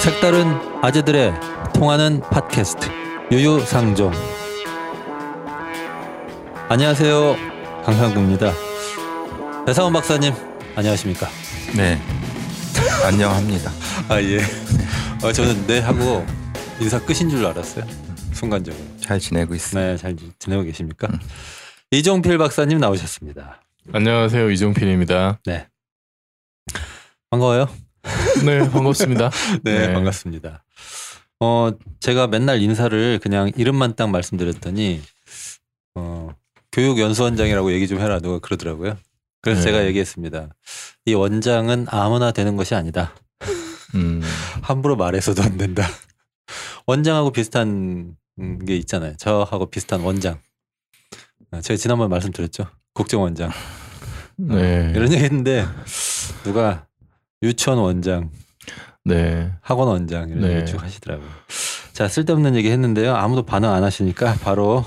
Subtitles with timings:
[0.00, 0.46] 색다른
[0.82, 1.34] 아재들의
[1.74, 2.88] 통하는 팟캐스트
[3.30, 4.10] 유유상종.
[6.70, 7.36] 안녕하세요
[7.84, 8.50] 강상구입니다.
[9.66, 10.32] 배상원 박사님
[10.74, 11.28] 안녕하십니까?
[11.76, 12.00] 네.
[13.04, 13.70] 안녕합니다.
[14.08, 14.38] 아예.
[15.22, 16.24] 어, 저는 네 하고
[16.80, 17.84] 인사 끝인 줄 알았어요
[18.32, 18.82] 순간적으로.
[19.00, 19.86] 잘 지내고 있습니다.
[19.86, 21.08] 네잘 지내고 계십니까?
[21.90, 23.60] 이종필 박사님 나오셨습니다.
[23.92, 25.40] 안녕하세요 이종필입니다.
[25.44, 25.66] 네.
[27.28, 27.68] 반가워요
[28.44, 29.30] 네 반갑습니다.
[29.62, 29.92] 네, 네.
[29.92, 30.64] 반갑습니다.
[31.40, 35.00] 어, 제가 맨날 인사를 그냥 이름만 딱 말씀드렸더니
[35.94, 36.30] 어,
[36.72, 38.96] 교육연수원장이라고 얘기 좀 해라 누가 그러더라고요.
[39.42, 39.66] 그래서 네.
[39.66, 40.48] 제가 얘기했습니다.
[41.06, 43.14] 이 원장은 아무나 되는 것이 아니다.
[43.94, 44.22] 음,
[44.62, 45.86] 함부로 말해서도 안 된다.
[46.86, 49.16] 원장하고 비슷한 음, 게 있잖아요.
[49.16, 50.38] 저하고 비슷한 원장.
[51.50, 52.66] 아, 제가 지난번 말씀드렸죠.
[52.94, 53.50] 국정원장.
[54.36, 55.66] 네, 이런 얘기 했는데
[56.44, 56.86] 누가
[57.42, 58.30] 유치원 원장,
[59.04, 60.56] 네, 학원 원장 이런 네.
[60.56, 61.28] 얘기 쭉 하시더라고요.
[61.92, 63.14] 자 쓸데없는 얘기 했는데요.
[63.14, 64.84] 아무도 반응 안 하시니까 바로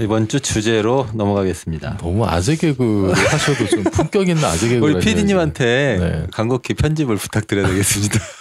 [0.00, 1.98] 이번 주 주제로 넘어가겠습니다.
[1.98, 4.84] 너무 아재 개그 하셔도 좀 품격 있는 아재 개그.
[4.84, 6.26] 우리 PD님한테 네.
[6.32, 8.18] 간곡히 편집을 부탁드려야 되겠습니다.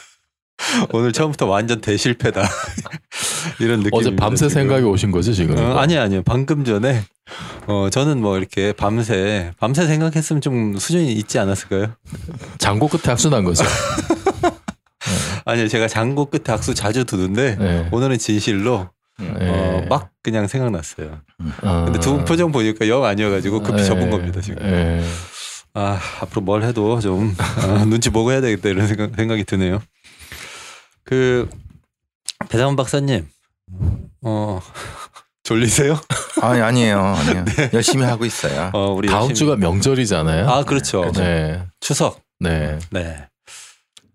[0.91, 2.41] 오늘 처음부터 완전 대실패다.
[3.59, 3.91] 이런 느낌.
[3.93, 5.57] 어제 밤새 생각이 오신 거죠 지금?
[5.57, 6.21] 어, 아니요, 아니요.
[6.23, 7.03] 방금 전에
[7.67, 11.93] 어 저는 뭐 이렇게 밤새 밤새 생각했으면 좀 수준이 있지 않았을까요?
[12.57, 13.63] 장고 끝에 학수 난 거죠.
[15.45, 17.88] 아니요, 제가 장고 끝에 악수 자주 두는데 네.
[17.91, 19.27] 오늘은 진실로 네.
[19.49, 21.19] 어, 막 그냥 생각났어요.
[21.61, 21.83] 아.
[21.85, 23.83] 근데 두 분 표정 보니까 영 아니어가지고 급히 네.
[23.85, 24.61] 접은 겁니다 지금.
[24.61, 25.03] 네.
[25.73, 29.81] 아 앞으로 뭘 해도 좀 아, 눈치 보고 해야 되겠다 이런 생각, 생각이 드네요.
[31.09, 31.49] 그
[32.49, 33.27] 배상원 박사님,
[34.21, 34.61] 어
[35.43, 35.99] 졸리세요?
[36.39, 36.99] 아니 아니에요.
[36.99, 37.45] 아니요.
[37.73, 38.69] 열심히 하고 있어요.
[38.73, 40.47] 어 우리 다음 열심히- 주가 명절이잖아요.
[40.47, 41.11] 아 그렇죠.
[41.13, 42.21] 네, 추석.
[42.39, 42.77] 네.
[42.91, 43.25] 네.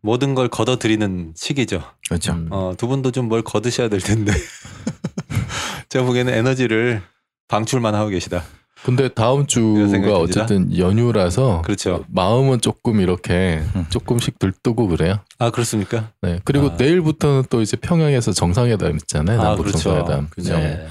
[0.03, 1.83] 모든 걸 걷어들이는 시기죠.
[2.09, 2.35] 그렇죠.
[2.35, 2.49] 음.
[2.53, 4.33] 어, 두 분도 좀 뭘 걷으셔야 될 텐데.
[5.89, 7.03] 제가 보기에는 에너지를
[7.49, 8.45] 방출만 하고 계시다.
[8.85, 10.19] 근데 다음 주가.
[10.19, 12.05] 어쨌든 연휴라서 그렇죠.
[12.09, 13.87] 마음은 조금 이렇게 음.
[13.89, 15.21] 조금씩 들뜨고 그래요.
[15.39, 16.11] 아 그렇습니까?
[16.21, 16.39] 네.
[16.45, 16.75] 그리고 아.
[16.77, 19.41] 내일부터는 또 이제 평양에서 정상회담 있잖아요.
[19.41, 19.79] 아 남북 그렇죠.
[19.79, 20.29] 정상회담.
[20.29, 20.59] 그죠.
[20.59, 20.87] 네.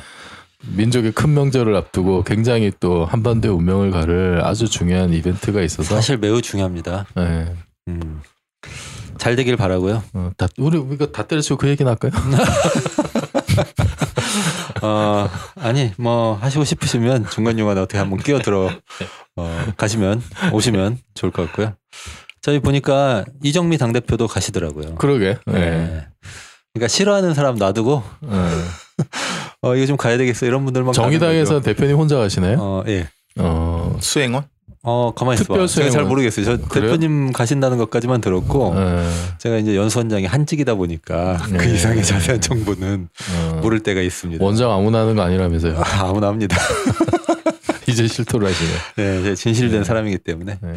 [0.75, 6.41] 민족의 큰 명절을 앞두고 굉장히 또 한반도의 운명을 가를 아주 중요한 이벤트가 있어서 사실 매우
[6.41, 7.05] 중요합니다.
[7.15, 7.53] 네.
[7.89, 8.21] 음.
[9.19, 10.01] 잘 되길 바라고요.
[10.13, 12.11] 어, 다, 우리 이거 다 때려치고 그 얘기나 할까요?
[14.83, 18.69] 어, 아니 뭐 하시고 싶으시면 중간 중간에 어떻게 한번 끼어들어
[19.38, 20.21] 어, 가시면
[20.51, 21.73] 오시면 좋을 것 같고요.
[22.41, 24.95] 저희 보니까 이정미 당 대표도 가시더라고요.
[24.95, 25.38] 그러게.
[25.45, 25.53] 네.
[25.53, 26.07] 네.
[26.73, 28.29] 그러니까 싫어하는 사람 놔두고 네.
[29.61, 32.57] 어 이거 좀 가야 되겠어 이런 분들만 정의당에서 대표님 혼자 가시나요?
[32.57, 32.63] 거죠.
[32.63, 33.07] 어 예.
[33.38, 34.45] 어, 수행원?
[34.85, 35.45] 어 가만히 있어.
[35.45, 36.03] 특별 제가 잘.
[36.03, 36.45] 모르겠어요.
[36.45, 36.91] 저 그래요?
[36.91, 39.09] 대표님 가신다는 것까지만 들었고 네.
[39.38, 41.73] 제가 이제 연수원장이 한직이다 보니까 그 네.
[41.73, 44.43] 이상의 자세한 정보는 어, 모를 때가 있습니다.
[44.43, 45.77] 원장 아무나 하는 거 아니라면서요.
[45.79, 46.57] 아, 아무나 합니다.
[47.88, 48.72] 이제 실토를 하시네.
[49.23, 49.83] 네, 진실된 네.
[49.83, 50.57] 사람이기 때문에.
[50.61, 50.73] 네.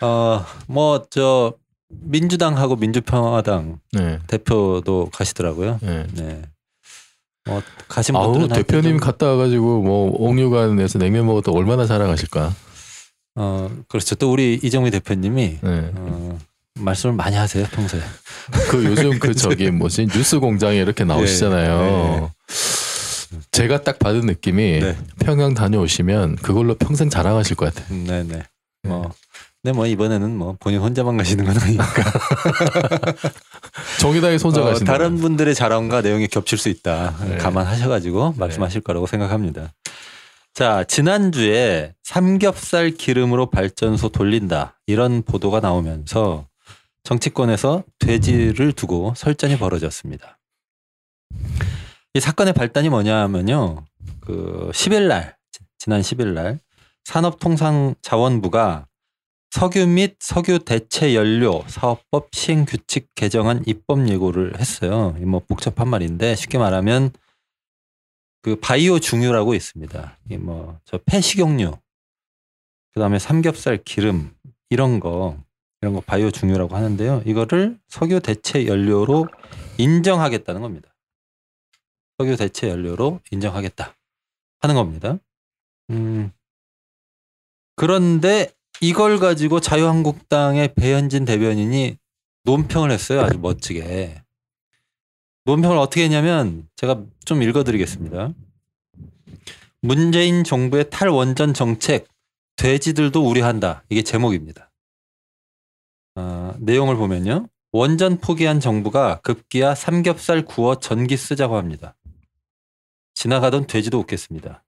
[0.00, 1.54] 어, 뭐, 저,
[1.88, 4.18] 민주당하고 민주평화당 네.
[4.26, 5.78] 대표도 가시더라고요.
[5.82, 6.06] 네.
[6.14, 6.42] 네.
[7.46, 12.54] 뭐, 가신 하여튼 대표님 좀, 갔다 와가지고 뭐 옥류관에서 냉면 먹었다 얼마나 자랑하실까.
[13.40, 14.16] 어, 그렇죠.
[14.16, 15.92] 또 우리 이정미 대표님이, 네.
[15.94, 16.38] 어,
[16.74, 18.00] 말씀을 많이 하세요, 평소에.
[18.68, 22.32] 그 요즘 그 저기 뭐지 뉴스 공장에 이렇게 나오시잖아요.
[22.48, 23.38] 네.
[23.52, 24.96] 제가 딱 받은 느낌이 네.
[25.20, 27.96] 평양 다녀오시면 그걸로 평생 자랑하실 것 같아요.
[27.96, 28.42] 음, 네네.
[28.88, 29.12] 뭐,
[29.62, 31.84] 근데 뭐, 이번에는 뭐, 본인 혼자만 가시는 건 아니니까.
[34.00, 34.92] 정의당에 손자 어, 가신다.
[34.92, 37.14] 다른 분들의 자랑과 내용이 겹칠 수 있다.
[37.28, 37.36] 네.
[37.36, 39.72] 감안하셔가지고 말씀하실 거라고 생각합니다.
[40.58, 44.76] 자, 지난주에 삼겹살 기름으로 발전소 돌린다.
[44.88, 46.48] 이런 보도가 나오면서
[47.04, 50.40] 정치권에서 돼지를 두고 설전이 벌어졌습니다.
[52.12, 53.84] 이 사건의 발단이 뭐냐 하면요.
[54.20, 55.36] 그 10일 날,
[55.78, 56.58] 지난 10일 날
[57.04, 58.88] 산업통상자원부가
[59.52, 65.14] 석유 및 석유 대체 연료 사업법 시행 규칙 개정안 입법 예고를 했어요.
[65.20, 67.12] 이뭐 복잡한 말인데 쉽게 말하면
[68.42, 70.18] 그 바이오 중유라고 있습니다.
[70.30, 71.72] 이 뭐 저 폐식용유,
[72.94, 74.34] 그다음에 삼겹살 기름
[74.70, 75.36] 이런 거
[75.80, 77.22] 이런 거 바이오 중유라고 하는데요.
[77.26, 79.28] 이거를 석유 대체 연료로
[79.78, 80.94] 인정하겠다는 겁니다.
[82.18, 83.94] 석유 대체 연료로 인정하겠다
[84.60, 85.18] 하는 겁니다.
[85.90, 86.32] 음.
[87.76, 91.96] 그런데 이걸 가지고 자유한국당의 배현진 대변인이
[92.44, 93.20] 논평을 했어요.
[93.22, 94.22] 아주 멋지게.
[95.48, 98.34] 논평을 어떻게 했냐면 제가 좀 읽어드리겠습니다.
[99.80, 102.06] 문재인 정부의 탈원전 정책
[102.56, 103.82] 돼지들도 우려한다.
[103.88, 104.70] 이게 제목입니다.
[106.16, 107.48] 아, 내용을 보면요.
[107.72, 111.96] 원전 포기한 정부가 급기야 삼겹살 구워 전기 쓰자고 합니다.
[113.14, 114.62] 지나가던 돼지도 웃겠습니다.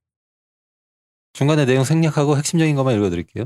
[1.34, 3.44] 중간에 내용 생략하고 핵심적인 것만 읽어드릴게요.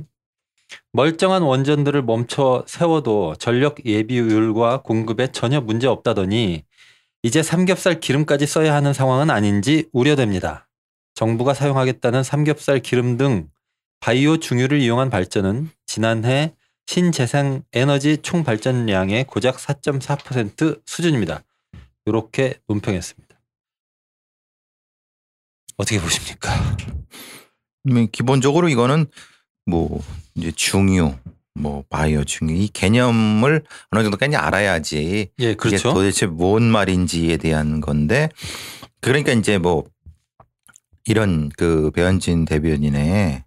[0.93, 6.65] 멀쩡한 원전들을 멈춰 세워도 전력 예비율과 공급에 전혀 문제 없다더니
[7.25, 10.69] 이제 삼겹살 기름까지 써야 하는 상황은 아닌지 우려됩니다.
[11.15, 13.49] 정부가 사용하겠다는 삼겹살 기름 등
[14.00, 16.55] 바이오 중유를 이용한 발전은 지난해
[16.87, 21.43] 신재생 에너지 총 발전량의 고작 4.4% 수준입니다.
[22.05, 23.35] 이렇게 논평했습니다.
[25.79, 26.77] 어떻게 보십니까?
[27.87, 29.06] 음, 기본적으로 이거는
[29.65, 30.03] 뭐
[30.35, 31.17] 이제 중유,
[31.55, 35.93] 뭐 바이오 중유 이 개념을 어느 정도까지 알아야지 예, 이게 그렇죠.
[35.95, 38.29] 도대체 뭔 말인지에 대한 건데
[39.01, 39.85] 그러니까 이제 뭐
[41.06, 43.45] 이런 그 배현진 대변인의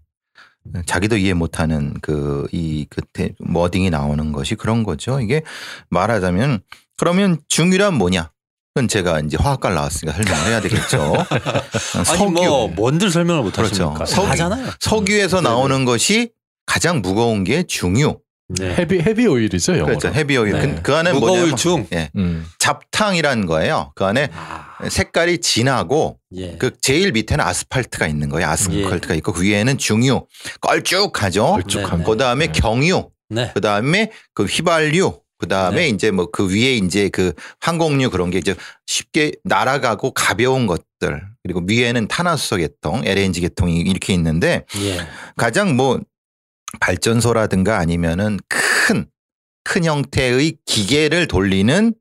[0.86, 5.20] 자기도 이해 못하는 그 이 그때 wording이 나오는 것이 그런 거죠.
[5.20, 5.42] 이게
[5.90, 6.62] 말하자면
[6.98, 8.32] 그러면 중유란 뭐냐?
[8.74, 11.14] 그건 제가 이제 화학과를 나왔으니까 설명을 해야 되겠죠.
[12.10, 13.90] 아니 뭐 뭔들 설명을 못 그렇죠.
[13.90, 14.06] 하십니까?
[14.06, 14.28] 석유.
[14.30, 14.72] 하잖아요.
[14.80, 15.50] 석유에서 네네.
[15.50, 16.32] 나오는 것이
[16.68, 18.20] 가장 무거운 게 중유.
[18.50, 18.76] 네.
[18.78, 19.98] heavy heavy oil이죠 영어로.
[19.98, 20.14] 그렇죠.
[20.16, 20.54] heavy oil.
[20.54, 20.76] 네.
[20.76, 21.86] 그, 그 안에 무거울 뭐냐면 중.
[21.92, 22.10] 예.
[22.16, 22.46] 음.
[22.60, 23.92] 잡탕이라는 거예요.
[23.96, 26.56] 그 안에 아, 색깔이 진하고 예.
[26.58, 28.48] 그 제일 밑에는 아스팔트가 있는 거예요.
[28.48, 30.26] 아스팔트가 있고 그 위에는 중유
[30.62, 31.46] 걸쭉하죠.
[31.46, 32.12] 걸쭉한 네, 거.
[32.12, 32.52] 그 다음에 네.
[32.54, 33.52] 경유, 네.
[33.54, 35.88] 그 다음에 그 휘발유, 그 다음에 네.
[35.90, 38.56] 이제 뭐 그 위에 이제 그 항공유 그런 게 이제
[38.86, 45.06] 쉽게 날아가고 가벼운 것들 그리고 위에는 탄화수소 계통, LNG 계통이 이렇게 있는데 예.
[45.36, 46.00] 가장 뭐
[46.80, 49.06] 발전소라든가 아니면은 큰,
[49.64, 51.94] 큰 형태의 기계를 돌리는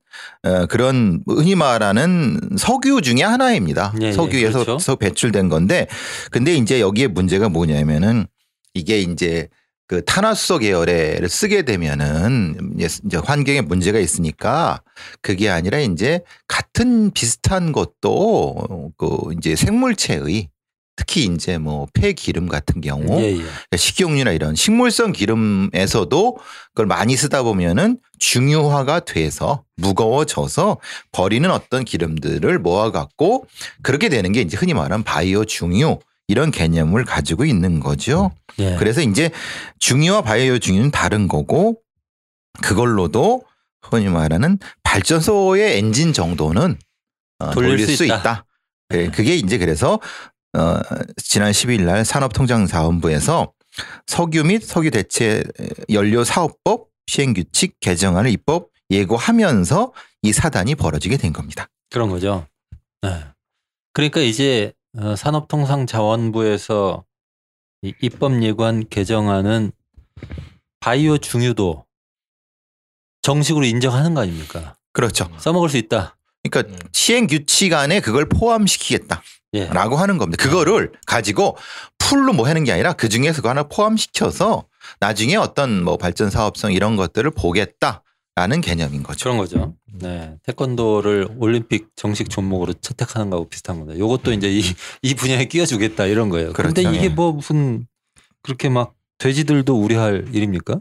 [0.43, 3.95] 어, 그런 흔히 말하는 석유 중에 하나입니다.
[4.01, 4.97] 예, 예, 석유에서 그렇죠.
[4.97, 5.87] 배출된 건데
[6.31, 8.27] 근데 이제 여기에 문제가 뭐냐면은
[8.75, 9.49] 이게 이제
[9.89, 14.83] 그 탄화수소 계열을 쓰게 되면은 이제 이제 환경에 문제가 있으니까
[15.21, 20.49] 그게 아니라 이제 같은 비슷한 것도 그 이제 생물체의
[20.97, 23.37] 특히 이제 뭐 폐기름 같은 경우 예, 예.
[23.37, 26.39] 그러니까 식용유나 이런 식물성 기름에서도
[26.69, 30.79] 그걸 많이 쓰다 보면은 중유화가 돼서 무거워져서
[31.13, 33.47] 버리는 어떤 기름들을 모아갖고
[33.83, 35.99] 그렇게 되는 게 이제 흔히 말하는 바이오 중유
[36.29, 38.33] 이런 개념을 가지고 있는 거죠.
[38.59, 38.77] 예.
[38.77, 39.31] 그래서 이제
[39.79, 41.79] 중유와 바이오 중유는 다른 거고
[42.63, 43.43] 그걸로도
[43.83, 46.79] 흔히 말하는 발전소의 엔진 정도는
[47.39, 48.17] 어, 돌릴 돌릴, 수수 있다.
[48.17, 48.45] 있다.
[48.89, 50.01] 네, 그게 이제 그래서
[50.57, 50.81] 어,
[51.17, 53.53] 지난 10일 날 산업통상자원부에서
[54.07, 55.45] 석유 및 석유 대체
[55.91, 59.93] 연료 사업법 시행 규칙 개정안을 입법 예고하면서
[60.23, 61.69] 이 사단이 벌어지게 된 겁니다.
[61.91, 62.47] 그런 거죠.
[63.03, 63.25] 네.
[63.93, 67.05] 그러니까 이제 어, 산업통상자원부에서
[67.83, 69.73] 이 입법 예고한 개정안은
[70.81, 71.85] 바이오 중유도
[73.23, 74.77] 정식으로 인정하는 거 아닙니까?
[74.93, 75.29] 그렇죠.
[75.39, 76.17] 써먹을 수 있다.
[76.43, 76.79] 그러니까 음.
[76.93, 79.23] 시행 규칙 안에 그걸 포함시키겠다.
[79.55, 79.67] 예.
[79.67, 80.43] 라고 하는 겁니다.
[80.43, 81.57] 그거를 가지고
[81.99, 84.65] 풀로 뭐 하는 게 아니라 그 중에서 그거 하나 포함시켜서
[85.01, 89.25] 나중에 어떤 뭐 발전 사업성 이런 것들을 보겠다라는 개념인 거죠.
[89.25, 89.75] 그런 거죠.
[89.93, 90.37] 네.
[90.45, 93.99] 태권도를 올림픽 정식 종목으로 채택하는 거하고 비슷한 겁니다.
[93.99, 94.63] 요것도 이제 이,
[95.03, 96.53] 이 분야에 끼워주겠다 이런 거예요.
[96.53, 96.97] 그런데 그렇죠.
[96.99, 97.09] 이게 예.
[97.09, 97.87] 뭐 무슨
[98.43, 100.81] 그렇게 막 돼지들도 우려할 일입니까?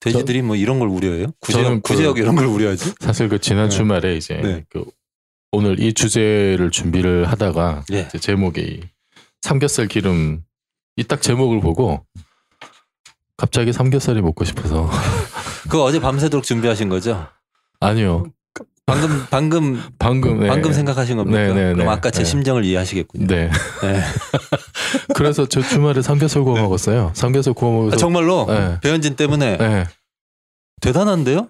[0.00, 1.28] 돼지들이 뭐 이런 걸 우려해요?
[1.40, 2.92] 구제역, 그- 구제역 이런 걸 우려하지?
[3.00, 3.76] 사실 그 지난 네.
[3.76, 4.64] 주말에 이제 네.
[4.68, 4.84] 그
[5.54, 8.08] 오늘 이 주제를 준비를 하다가 예.
[8.08, 8.82] 제목이
[9.42, 10.42] 삼겹살 기름
[10.96, 12.04] 이 딱 제목을 보고
[13.36, 14.88] 갑자기 삼겹살이 먹고 싶어서
[15.64, 17.26] 그거 어제 밤새도록 준비하신 거죠?
[17.80, 18.24] 아니요
[18.86, 20.46] 방금 방금 방금 네.
[20.48, 21.38] 방금 생각하신 겁니까?
[21.38, 21.86] 네, 네, 그럼 네.
[21.88, 22.24] 아까 제 네.
[22.24, 23.26] 심정을 이해하시겠군요.
[23.26, 23.50] 네
[23.82, 24.00] 네.
[25.16, 28.78] 그래서 저 주말에 삼겹살 구워 먹었어요 삼겹살 구워 먹어서 아, 정말로 네.
[28.82, 29.86] 배현진 때문에 네.
[30.80, 31.48] 대단한데요?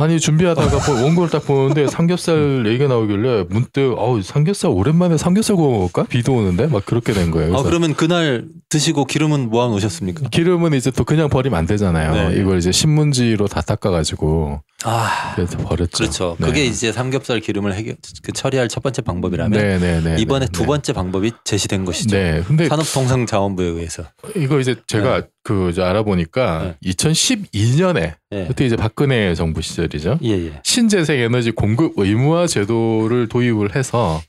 [0.00, 5.76] 아니 준비하다가 뭐 원고를 딱 보는데 삼겹살 얘기가 나오길래 문득 어우 삼겹살 오랜만에 삼겹살 구워
[5.76, 7.56] 먹을까 비도 오는데 막 그렇게 된 거예요.
[7.56, 10.28] 아 그러면 그날 드시고 기름은 모아 놓으셨습니까?
[10.28, 12.30] 기름은 이제 또 그냥 버리면 안 되잖아요.
[12.30, 12.40] 네.
[12.40, 15.98] 이걸 이제 신문지로 다 닦아가지고 아 그래서 버렸죠.
[15.98, 16.36] 그렇죠.
[16.38, 16.46] 네.
[16.46, 20.20] 그게 이제 삼겹살 기름을 해결 그 처리할 첫 번째 방법이라면 네네네.
[20.20, 20.52] 이번에 네.
[20.52, 22.16] 두 번째 방법이 제시된 것이죠.
[22.16, 22.42] 네.
[22.46, 24.04] 근데 산업통상자원부에 의해서.
[24.36, 28.44] 이거 이제 제가 그 이제 알아보니까 2012년에 예.
[28.46, 30.20] 그때 이제 박근혜 정부 시절이죠.
[30.22, 30.60] 예, 예.
[30.62, 34.22] 신재생 에너지 공급 의무화 제도를 도입을 해서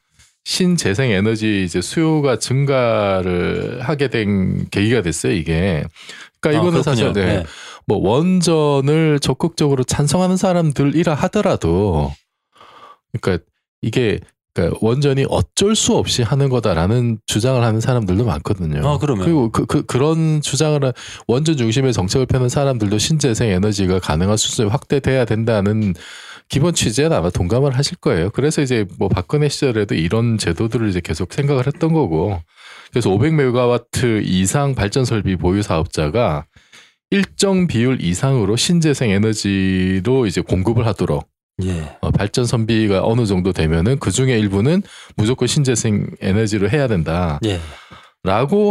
[0.45, 5.83] 신재생 에너지 이제 수요가 증가를 하게 된 계기가 됐어요, 이게.
[6.41, 7.25] 그러니까 이거는 아, 사실 그렇군요.
[7.39, 7.45] 네.
[7.85, 12.11] 뭐 원전을 적극적으로 찬성하는 사람들이라 하더라도
[13.19, 13.43] 그러니까
[13.81, 14.19] 이게
[14.53, 18.87] 그러니까 원전이 어쩔 수 없이 하는 거다라는 주장을 하는 사람들도 많거든요.
[18.87, 19.23] 아, 그러면.
[19.25, 20.91] 그리고 그, 그, 그런 주장을 하-
[21.27, 25.93] 원전 중심의 정책을 펴는 사람들도 신재생 에너지가 가능한 수준이 확대돼야 된다는
[26.49, 28.31] 기본 취지에 아마 동감을 하실 거예요.
[28.31, 32.41] 그래서 이제 뭐 박근혜 시절에도 이런 제도들을 이제 계속 생각을 했던 거고.
[32.91, 36.45] 그래서 500메가와트 이상 발전 설비 보유 사업자가
[37.11, 41.27] 일정 비율 이상으로 신재생 에너지로 이제 공급을 하도록
[41.63, 41.97] 예.
[42.01, 44.81] 어, 발전 선비가 어느 정도 되면은 그 중에 일부는
[45.15, 47.59] 무조건 신재생 에너지로 해야 된다라고 예.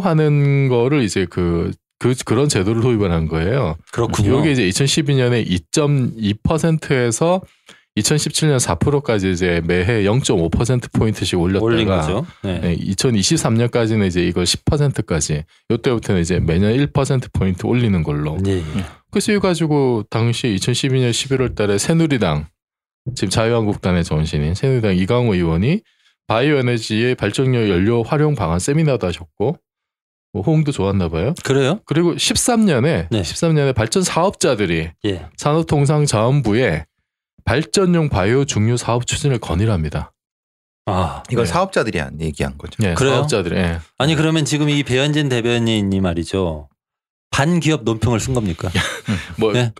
[0.03, 3.77] 하는 거를 이제 그, 그 그런 제도를 도입을 한 거예요.
[3.93, 4.41] 그렇군요.
[4.41, 7.43] 이게 이제 2012년에 2.2%에서
[7.97, 12.25] 2017년 4%까지 이제 매해 0.5% 포인트씩 올렸다가 올린 거죠.
[12.43, 12.61] 네.
[12.61, 18.39] 네, 2023년까지는 이제 이걸 10%까지 이때부터는 이제 매년 1% 포인트 올리는 걸로.
[18.47, 18.59] 예.
[18.59, 18.63] 예.
[19.11, 22.47] 그래서 이거 가지고 당시 2012년 11월 달에 새누리당
[23.15, 25.81] 지금 자유한국당의 전신인 새누리당 이강호 의원이
[26.27, 29.57] 바이오 에너지의 발전력 연료 활용 방안 세미나도 하셨고
[30.33, 31.35] 뭐 호응도 좋았나 봐요.
[31.45, 31.81] 그래요?
[31.87, 33.23] 그리고 13년에 네.
[33.23, 35.27] 13년에 발전 사업자들이 예.
[35.37, 36.85] 산업통상자원부에
[37.45, 40.13] 발전용 바이오 중류 사업 추진을 건의합니다.
[40.87, 41.23] 아.
[41.31, 41.53] 이걸 네.
[41.53, 42.73] 사업자들이 안 얘기한 거죠.
[42.83, 43.17] 예, 그래요?
[43.17, 43.79] 사업자들이 예.
[43.99, 46.69] 아니 그러면 지금 이 배현진 대변인이 말이죠.
[47.31, 48.71] 반기업 논평을 쓴 겁니까?
[49.39, 49.73] 뭐 네.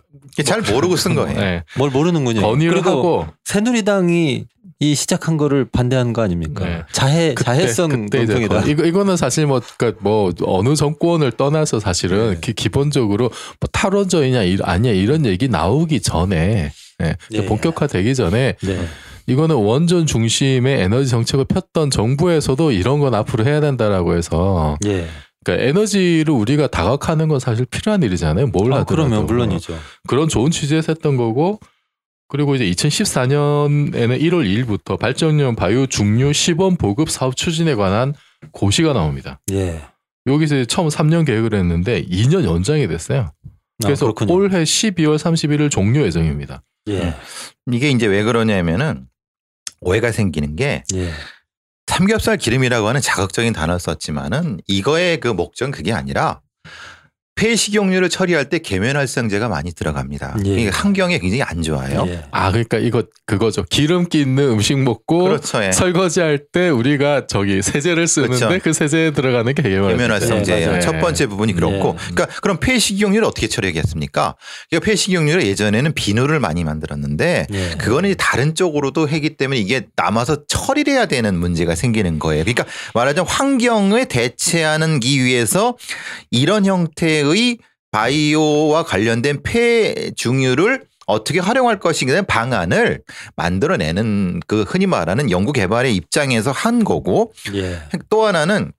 [0.45, 1.39] 잘 모르고 쓴 거예요.
[1.39, 2.41] 예, 뭘 모르는군요.
[2.41, 4.45] 건의를 그리고 하고 새누리당이
[4.81, 6.63] 이 시작한 거를 반대한 거 아닙니까?
[6.65, 6.83] 네.
[6.93, 8.61] 자해 자해성 그때 논평이다.
[8.61, 12.39] 건- 이거 이거는 사실 뭐, 그러니까 뭐 어느 정권을 떠나서 사실은 네.
[12.39, 16.71] 기, 기본적으로 뭐 탈원전이냐 이- 아니야 이런 얘기 나오기 전에
[17.01, 17.45] 예, 예.
[17.45, 18.87] 본격화 되기 전에 네.
[19.27, 25.07] 이거는 원전 중심의 에너지 정책을 폈던 정부에서도 이런 건 앞으로 해야 된다라고 해서 예.
[25.43, 28.47] 그러니까 에너지를 우리가 다각하는 건 사실 필요한 일이잖아요.
[28.47, 29.77] 뭘 아, 하더라도 그러면 물론이죠.
[30.07, 31.59] 그런 좋은 취지에서 했던 거고
[32.29, 38.13] 그리고 이제 2014년에는 1월 2일부터 발전용 바이오 중류 시범 보급 사업 추진에 관한
[38.51, 39.41] 고시가 나옵니다.
[39.51, 39.81] 예.
[40.27, 43.33] 여기서 처음 3년 계획을 했는데 2년 연장이 됐어요.
[43.81, 44.25] 그래서 아.
[44.29, 46.61] 올해 12월 31일 종료 예정입니다.
[46.89, 47.15] 예.
[47.71, 49.07] 이게 이제 왜 그러냐면은
[49.81, 51.11] 오해가 생기는 게 예.
[51.87, 56.41] 삼겹살 기름이라고 하는 자극적인 단어를 썼지만은 이거의 그 목적은 그게 아니라
[57.39, 60.35] 폐식용유를 처리할 때 계면활성제가 많이 들어갑니다.
[60.45, 60.49] 예.
[60.49, 62.03] 이게 환경에 굉장히 안 좋아요.
[62.07, 62.23] 예.
[62.31, 63.63] 아 그러니까 이거 그거죠.
[63.69, 65.63] 기름기 있는 음식 먹고 그렇죠.
[65.63, 65.71] 예.
[65.71, 68.59] 설거지할 때 우리가 저기 세제를 쓰는데 그렇죠.
[68.61, 69.95] 그 세제에 들어가는 게 계면활성제.
[69.95, 70.67] 계면활성제예요.
[70.67, 70.81] 맞아요.
[70.81, 72.13] 첫 번째 부분이 그렇고, 예.
[72.13, 74.35] 그러니까 그럼 폐식용유를 어떻게 처리하겠습니까?
[74.69, 77.69] 그러니까 폐식용유를 예전에는 비누를 많이 만들었는데 예.
[77.77, 82.43] 그거는 다른 쪽으로도 하기 때문에 이게 남아서 처리를 해야 되는 문제가 생기는 거예요.
[82.43, 85.77] 그러니까 말하자면 환경에 대체하기 위해서
[86.31, 87.28] 이런 형태의
[87.91, 93.01] 바이오와 관련된 폐 중유를 어떻게 활용할 것인가에 대한 방안을
[93.35, 97.81] 만들어내는 그 흔히 말하는 연구 개발의 입장에서 한 거고 예.
[98.09, 98.71] 또 하나는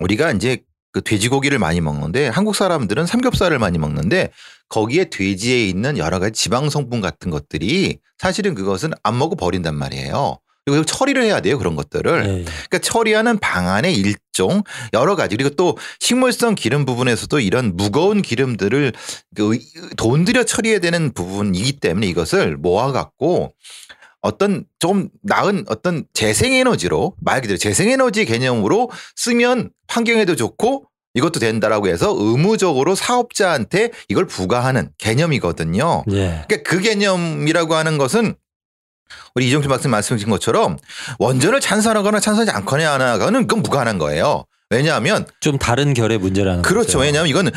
[0.00, 4.30] 우리가 이제 그 돼지고기를 많이 먹는데 한국 사람들은 삼겹살을 많이 먹는데
[4.70, 10.38] 거기에 돼지에 있는 여러 가지 지방 성분 같은 것들이 사실은 그것은 안 먹고 버린단 말이에요.
[10.66, 12.24] 그리고 처리를 해야 돼요 그런 것들을.
[12.24, 12.44] 예.
[12.44, 14.62] 그러니까 처리하는 방안의 일종
[14.92, 18.92] 여러 가지 그리고 또 식물성 기름 부분에서도 이런 무거운 기름들을
[19.34, 23.52] 그돈 들여 처리해야 되는 부분이기 때문에 이것을 모아갖고
[24.22, 32.14] 어떤 좀 나은 어떤 재생에너지로 말 그대로 재생에너지 개념으로 쓰면 환경에도 좋고 이것도 된다라고 해서
[32.16, 36.04] 의무적으로 사업자한테 이걸 부과하는 개념이거든요.
[36.12, 36.44] 예.
[36.46, 38.34] 그러니까 그 개념이라고 하는 것은
[39.34, 40.78] 우리 이정수 박사님 말씀하신 것처럼
[41.18, 44.44] 원전을 찬성하거나 찬성하지 않거나 하나가는 그건 무관한 거예요.
[44.70, 46.86] 왜냐하면 좀 다른 결의 문제라는 그렇죠.
[46.86, 46.98] 거죠.
[47.00, 47.50] 왜냐하면 이거는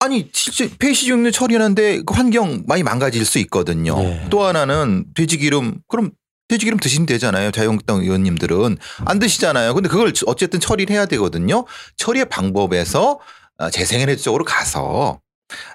[0.00, 3.98] 아니 실제 폐식용유 처리하는데 그 환경 많이 망가질 수 있거든요.
[4.00, 4.26] 예.
[4.30, 6.12] 또 하나는 돼지기름 그럼
[6.46, 7.50] 돼지기름 드시면 되잖아요.
[7.50, 9.74] 자유한국당 의원님들은 안 드시잖아요.
[9.74, 11.64] 근데 그걸 어쨌든 처리를 해야 되거든요.
[11.96, 13.18] 처리의 방법에서
[13.58, 15.27] 아, 재생에너지 쪽으로 가서 아,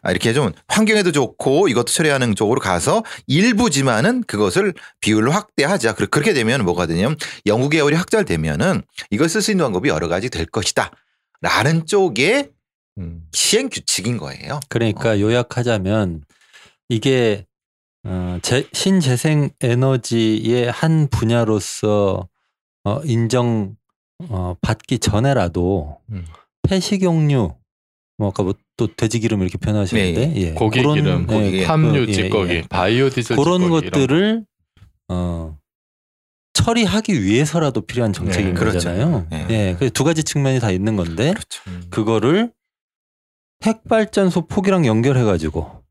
[0.09, 5.95] 이렇게 좀 환경에도 좋고 이것도 처리하는 쪽으로 가서 일부지만은 그것을 비율을 확대하자.
[5.95, 7.15] 그렇- 그렇게 되면 뭐가 되냐면
[7.45, 10.91] 연구 개월이 확절되면은 이걸 쓸 수 있는 방법이 여러 가지 될 것이다.
[11.41, 12.49] 라는 쪽의
[12.99, 13.23] 음.
[13.31, 14.59] 시행 규칙인 거예요.
[14.69, 16.23] 그러니까 요약하자면
[16.89, 17.45] 이게
[18.05, 22.27] 어, 재- 신재생 에너지의 한 분야로서
[22.83, 23.75] 어, 인정
[24.29, 26.25] 어, 받기 전에라도 음.
[26.63, 27.55] 폐식용유
[28.17, 30.51] 뭐 아까 뭐 또 돼지 기름 이렇게 표현하시는데 예.
[30.51, 32.61] 고기 그런, 기름, 예, 고기, 함유 그, 예, 찌꺼기, 예.
[32.63, 34.45] 바이오 디젤 그런 것들을
[35.09, 35.57] 어,
[36.53, 38.77] 처리하기 위해서라도 필요한 정책인 네, 그렇죠.
[38.77, 39.27] 거잖아요.
[39.29, 39.47] 네.
[39.49, 41.61] 예, 그래서 두 가지 측면이 다 있는 건데 그렇죠.
[41.67, 41.83] 음.
[41.91, 42.51] 그거를
[43.63, 45.82] 핵발전소 포기랑 연결해가지고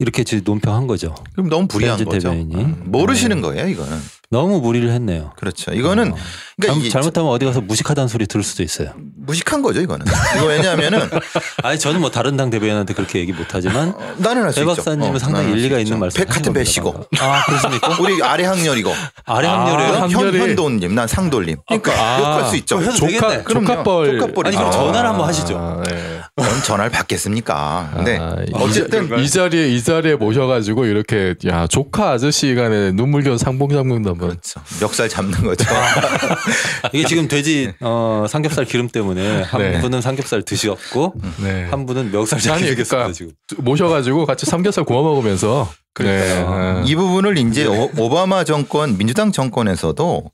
[0.00, 1.12] 이렇게 지금 논평한 거죠.
[1.32, 2.10] 그럼 너무 불리한 거죠.
[2.30, 2.54] 대변인이.
[2.54, 3.42] 음, 모르시는 네.
[3.42, 4.00] 거예요, 이거는.
[4.30, 5.32] 너무 무리를 했네요.
[5.36, 5.72] 그렇죠.
[5.72, 6.16] 이거는 어,
[6.56, 8.92] 그러니까 잘못, 이게 잘못하면 어디 가서 무식하다는 소리 들을 수도 있어요.
[9.16, 10.06] 무식한 거죠, 이거는.
[10.36, 11.00] 이거 왜냐하면은
[11.64, 14.76] 아니 저는 뭐 다른 당 대변인한테 그렇게 얘기 못하지만 어, 나는 할수배 있죠.
[14.76, 15.88] 박사님은 어, 상당히 일리가 있죠.
[15.88, 16.18] 있는 말씀.
[16.18, 17.06] 배 같은 배시고.
[17.18, 17.96] 아 그렇습니까?
[18.00, 18.92] 우리 아래 학렬이고.
[19.24, 19.92] 아래 아, 합류래요?
[19.94, 21.56] 한- 현, 현도님, 난 상돌님.
[21.66, 22.20] 그러니까 아.
[22.20, 22.80] 욕할 수 있죠.
[22.92, 23.42] 조카 되겠네.
[23.42, 23.66] 그럼요.
[23.66, 24.46] 조카뻘 조카뻘이죠.
[24.46, 25.58] 아니, 그럼 전화를 한번 하시죠.
[25.58, 26.17] 아, 네.
[26.42, 27.90] 전 전화를 받겠습니까?
[27.96, 34.10] 근데 아, 이- 어쨌든 이 자리에 이 자리에 모셔가지고 이렇게 야 조카 아저씨간에 눈물겨운 상봉상봉도
[34.10, 34.60] 한번 그렇죠.
[34.80, 35.64] 멱살 잡는 거죠.
[36.92, 39.80] 이게 지금 돼지 어, 삼겹살 기름 때문에 한 네.
[39.80, 41.66] 분은 삼겹살 드시었고 네.
[41.70, 43.32] 한 분은 멱살 되겠습니다 그러니까 지금.
[43.58, 46.80] 모셔가지고 같이 삼겹살 구워 먹으면서 그러니까요.
[46.80, 46.90] 네.
[46.90, 50.30] 이 부분을 이제 오- 오바마 정권, 민주당 정권에서도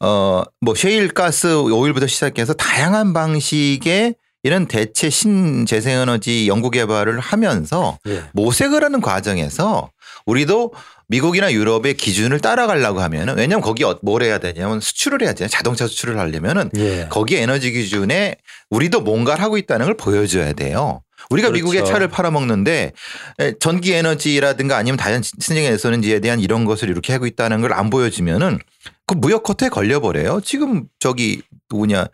[0.00, 8.22] 어, 뭐 셰일 가스 오일부터 시작해서 다양한 방식의 이런 대체 신재생에너지 연구 개발을 하면서 예.
[8.32, 9.90] 모색을 하는 과정에서
[10.26, 10.72] 우리도
[11.08, 15.48] 미국이나 유럽의 기준을 따라가려고 하면은 왜냐하면 거기 어- 뭘 해야 되냐면 수출을 해야 되잖아요.
[15.48, 17.06] 자동차 수출을 하려면은 예.
[17.10, 18.36] 거기 에너지 기준에
[18.70, 21.02] 우리도 뭔가를 하고 있다는 걸 보여줘야 돼요.
[21.30, 21.64] 우리가 그렇죠.
[21.64, 22.92] 미국의 차를 팔아먹는데
[23.40, 27.90] 에, 전기 에너지라든가 아니면 다른 신재생 에너지에 대한 이런 것을 이렇게 하고 있다는 걸 안
[27.90, 28.58] 보여주면은
[29.06, 30.40] 그 무역 커트에 걸려버려요.
[30.44, 32.06] 지금 저기 누구냐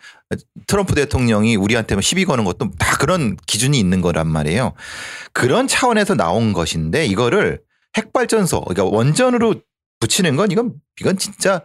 [0.67, 4.75] 트럼프 대통령이 우리한테 뭐 시비 거는 것도 다 그런 기준이 있는 거란 말이에요.
[5.33, 7.61] 그런 차원에서 나온 것인데 이거를
[7.97, 9.55] 핵발전소 그러니까 원전으로
[10.01, 11.63] 붙이는 건 이건 이건 진짜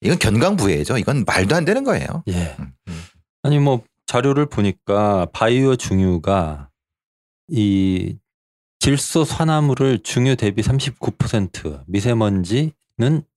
[0.00, 0.98] 이건 견강부회죠.
[0.98, 2.06] 이건 말도 안 되는 거예요.
[2.28, 2.56] 예.
[2.58, 3.02] 음.
[3.42, 6.68] 아니 뭐 자료를 보니까 바이오 중유가
[7.48, 8.16] 이
[8.80, 12.72] 질소 산화물을 중유 대비 39%, 미세먼지는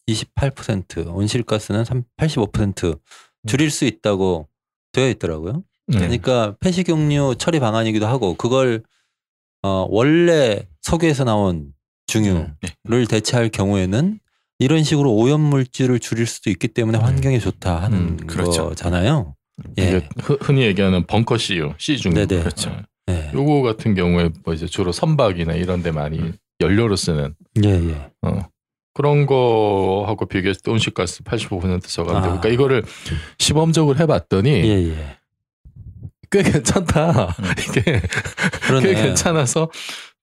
[0.07, 1.83] 28%, 온실가스는
[2.17, 2.99] 85%
[3.47, 4.47] 줄일 수 있다고
[4.91, 5.63] 되어 있더라고요.
[5.87, 5.97] 네.
[5.99, 8.83] 그러니까 폐식용유 처리 방안이기도 하고 그걸
[9.61, 11.67] 어 원래 석유에서 나온
[12.07, 13.05] 중유를 네.
[13.09, 14.19] 대체할 경우에는
[14.59, 18.69] 이런 식으로 오염 물질을 줄일 수도 있기 때문에 환경에 좋다 하는 음, 그렇죠.
[18.69, 19.35] 거잖아요.
[19.79, 20.07] 예.
[20.21, 22.13] 흔- 흔히 얘기하는 벙커 CU, C 중요.
[22.25, 22.41] 네네.
[22.41, 22.75] 그렇죠.
[23.09, 23.31] 예.
[23.33, 26.19] 요거 같은 경우에 뭐 이제 주로 선박이나 이런 데 많이
[26.61, 28.11] 연료로 쓰는 예, 예.
[28.21, 28.47] 어.
[28.95, 32.17] 그런 거하고 비교해서 또 온실가스 85% 저감돼.
[32.17, 32.21] 아.
[32.21, 32.83] 그러니까 이거를
[33.37, 35.17] 시범적으로 해봤더니 예, 예.
[36.31, 37.35] 꽤 괜찮다.
[37.69, 38.01] 이게
[38.63, 38.87] 그러네.
[38.87, 39.69] 꽤 괜찮아서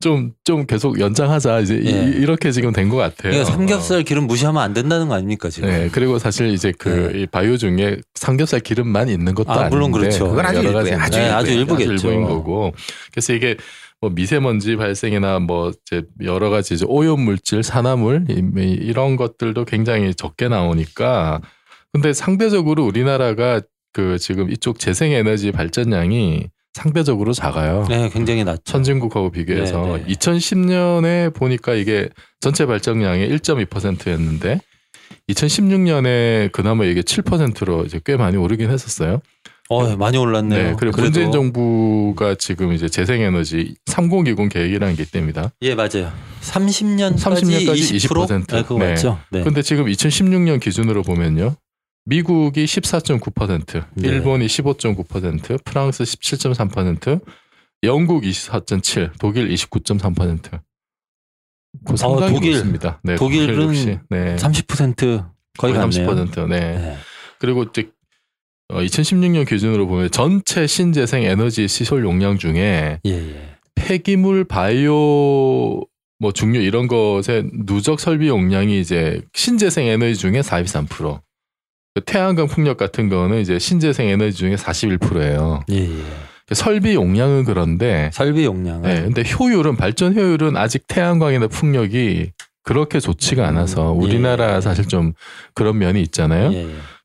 [0.01, 2.05] 좀좀 계속 연장하자 이제 이- 예.
[2.19, 3.31] 이 렇게 지금 된 것 같아요.
[3.33, 5.51] 그러니까 삼겹살 기름 무시하면 안 된다는 거 아닙니까 어.
[5.51, 5.69] 지금?
[5.69, 10.29] 네, 그리고 사실 이제 그이 바이오 중에 삼겹살 기름만 있는 것도 아, 아닌데 물론 그렇죠.
[10.31, 10.79] 그건 아주 일부예요.
[10.99, 11.35] 아주 네, 일부예요.
[11.37, 11.93] 아주 일부겠죠.
[11.93, 12.73] 일부인 거고.
[13.13, 13.57] 그래서 이게
[14.03, 20.12] 뭐 미세먼지 발생이나 뭐 이제 여러 가지 이제 오염 물질, 산화물 이- 이런 것들도 굉장히
[20.12, 21.41] 적게 나오니까
[21.93, 23.61] 근데 상대적으로 우리나라가
[23.93, 27.87] 그 지금 이쪽 재생에너지 발전량이 상대적으로 작아요.
[27.88, 28.62] 네, 굉장히 낮죠.
[28.65, 30.15] 선진국하고 비교해서 네, 네.
[30.15, 32.09] 2010년에 보니까 이게
[32.41, 34.59] 전체 발전량의 1.2%였는데
[35.29, 39.21] 2016년에 그나마 이게 7%로 이제 꽤 많이 오르긴 했었어요.
[39.73, 40.71] 어, 많이 올랐네요.
[40.71, 45.51] 네, 그리고 문재인 정부가 지금 이제 재생에너지 3020 계획이라는 게 있답니다.
[45.63, 46.13] 예, 맞아요.
[46.43, 48.47] 30년까지, 30년까지 20%?
[48.47, 48.47] 20%.
[48.55, 48.91] 네, 그거 네.
[48.91, 49.19] 맞죠?
[49.31, 49.43] 네.
[49.43, 51.57] 근데 지금 2016년 기준으로 보면요.
[52.05, 54.09] 미국이 14.9%, 네.
[54.09, 57.21] 일본이 15.9%, 프랑스 17.3%,
[57.85, 60.61] 영국 24.7, 독일 29.3%.
[61.87, 62.53] 그 상당히 어, 독일.
[62.53, 63.01] 높습니다.
[63.03, 63.99] 네, 독일은 독일 역시.
[64.11, 64.37] 네.
[64.37, 65.27] 30%
[65.59, 66.07] 거의 갔네요.
[66.09, 66.49] 30%.
[66.49, 66.61] 네.
[66.77, 66.97] 네.
[67.39, 67.91] 그리고 이제
[68.73, 73.57] 어, 2016년 기준으로 보면 전체 신재생 에너지 시설 용량 중에 예, 예.
[73.75, 75.83] 폐기물 바이오
[76.19, 81.21] 뭐 중요 이런 것의 누적 설비 용량이 이제 신재생 에너지 중에 43%.
[81.95, 85.61] 그 태양광 풍력 같은 거는 이제 신재생 에너지 중에 41%예요.
[85.71, 86.55] 예, 예.
[86.55, 92.31] 설비 용량은 그런데 설비 용량은 네, 근데 효율은 발전 효율은 아직 태양광이나 풍력이
[92.63, 94.61] 그렇게 좋지가 않아서 음, 우리나라 예.
[94.61, 95.13] 사실 좀
[95.55, 96.51] 그런 면이 있잖아요.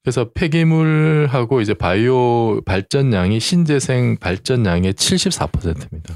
[0.08, 6.16] 그래서 폐기물하고 이제 바이오 발전량이 신재생 발전량의 74%입니다.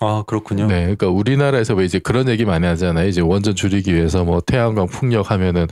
[0.00, 0.66] 아, 그렇군요.
[0.66, 3.06] 네, 그러니까 우리나라에서 왜 이제 그런 얘기 많이 하잖아요.
[3.06, 5.68] 이제 원전 줄이기 위해서 뭐 태양광 풍력 하면은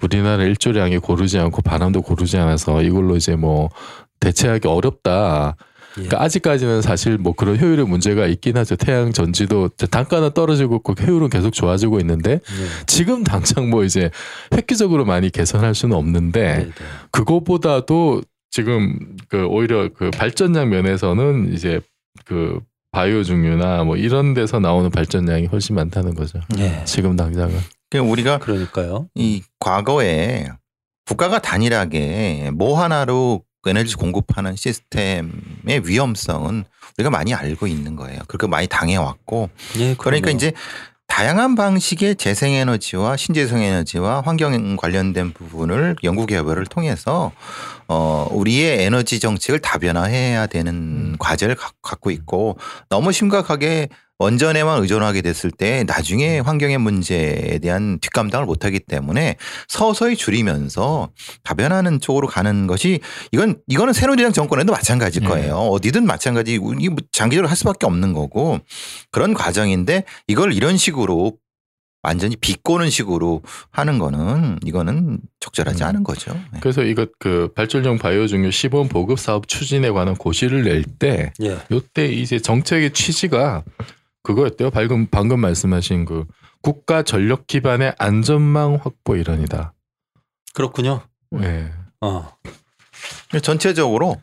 [0.00, 3.68] 우리나라 일조량이 고르지 않고 바람도 고르지 않아서 이걸로 이제 뭐
[4.20, 5.56] 대체하기 어렵다.
[5.98, 6.02] 예.
[6.02, 8.76] 그러니까 아직까지는 사실 뭐 그런 효율의 문제가 있긴 하죠.
[8.76, 12.40] 태양 전지도 단가는 떨어지고 있고 효율은 계속 좋아지고 있는데 예.
[12.86, 14.10] 지금 당장 뭐 이제
[14.52, 16.72] 획기적으로 많이 개선할 수는 없는데 네, 네.
[17.10, 21.80] 그거보다도 지금 그 오히려 그 발전량 면에서는 이제
[22.24, 22.60] 그
[22.92, 26.40] 바이오 중류나 뭐 이런 데서 나오는 발전량이 훨씬 많다는 거죠.
[26.58, 26.82] 예.
[26.84, 27.58] 지금 당장은.
[27.90, 29.08] 그러니까 우리가 그러니까요.
[29.14, 30.46] 이 과거에
[31.06, 36.64] 국가가 단일하게 뭐 하나로 에너지 공급하는 시스템의 위험성은
[36.98, 38.20] 우리가 많이 알고 있는 거예요.
[38.28, 40.30] 그렇게 많이 당해왔고 예, 그러니까.
[40.30, 40.52] 이제
[41.06, 47.30] 다양한 방식의 재생에너지와 신재생에너지와 환경 관련된 부분을 연구개발을 통해서
[47.88, 51.16] 어 우리의 에너지 정책을 다변화해야 되는 음.
[51.18, 58.46] 과제를 가- 갖고 있고 너무 심각하게 원전에만 의존하게 됐을 때 나중에 환경의 문제에 대한 뒷감당을
[58.46, 61.10] 못하기 때문에 서서히 줄이면서
[61.42, 63.00] 다변하는 쪽으로 가는 것이
[63.32, 65.28] 이건 이거는 새누리당 정권에도 마찬가지일 네.
[65.28, 65.56] 거예요.
[65.56, 68.60] 어디든 마찬가지 이 장기적으로 할 수밖에 없는 거고
[69.10, 71.34] 그런 과정인데 이걸 이런 식으로
[72.04, 75.88] 완전히 비꼬는 식으로 하는 거는 이거는 적절하지 음.
[75.88, 76.34] 않은 거죠.
[76.52, 76.60] 네.
[76.60, 81.58] 그래서 이거 그 발전용 바이오 중유 시범 보급 사업 추진에 관한 고시를 낼때 예.
[81.72, 83.64] 요때 이제 정책의 취지가
[84.24, 84.70] 그거였대요.
[84.70, 86.24] 방금 방금 말씀하신 그
[86.62, 89.72] 국가 전력 기반의 안전망 확보 일환이다.
[90.54, 91.02] 그렇군요.
[91.42, 91.70] 예.
[92.00, 92.32] 어.
[93.42, 94.20] 전체적으로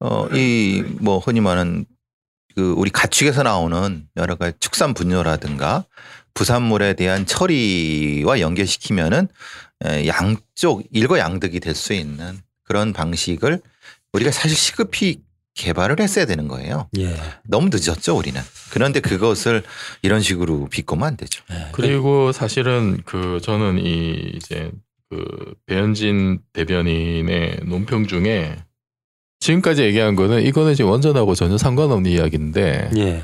[0.00, 1.84] 어 이 뭐 흔히 말하는
[2.54, 5.84] 그 우리 가축에서 나오는 여러 가지 축산 분뇨라든가
[6.34, 9.28] 부산물에 대한 처리와 연계시키면은
[9.84, 13.60] 에, 양쪽 일거양득이 될 수 있는 그런 방식을
[14.12, 15.22] 우리가 사실 시급히
[15.54, 16.88] 개발을 했어야 되는 거예요.
[16.98, 17.14] 예.
[17.44, 18.40] 너무 늦었죠, 우리는.
[18.70, 19.62] 그런데 그것을
[20.02, 21.42] 이런 식으로 비꼬면 안 되죠.
[21.50, 21.68] 예.
[21.72, 24.70] 그리고 사실은 그 저는 이 이제
[25.10, 28.56] 그 배현진 대변인의 논평 중에
[29.40, 33.22] 지금까지 얘기한 거는 이거는 지금 원전하고 전혀 상관없는 이야기인데 예.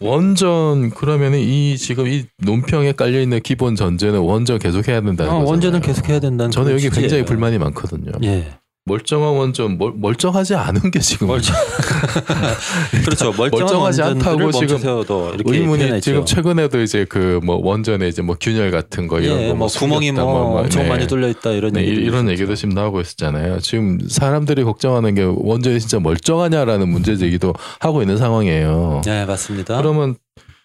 [0.00, 5.34] 원전 그러면은 이 지금 이 논평에 깔려 있는 기본 전제는 원전 계속 해야 된다는 어,
[5.36, 5.48] 거잖아요.
[5.50, 7.24] 원전은 계속 해야 된다는 저는 여기 굉장히.
[7.24, 8.12] 불만이 많거든요.
[8.24, 8.58] 예.
[8.94, 11.54] 멀쩡한 원전 멀, 멀쩡하지 않은 게 지금 멀쩡.
[13.04, 13.32] 그렇죠.
[13.32, 14.78] 멀쩡하지 않다고 지금
[15.46, 16.02] 의문이.
[16.02, 20.08] 지금 최근에도 이제 그 뭐 원전에 이제 뭐 균열 같은 거 이런 예, 거뭐 구멍이
[20.08, 20.88] 숨겼다, 뭐 엄청 네.
[20.88, 22.30] 많이 뚫려 있다 이런 네, 얘기도 이- 이런 있었죠.
[22.32, 23.58] 얘기도 지금 나오고 있었잖아요.
[23.60, 29.00] 지금 사람들이 걱정하는 게 원전이 진짜 멀쩡하냐라는 문제 제기도 하고 있는 상황이에요.
[29.04, 29.78] 네, 맞습니다.
[29.78, 30.16] 그러면